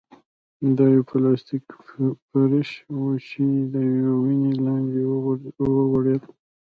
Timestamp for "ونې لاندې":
4.23-5.01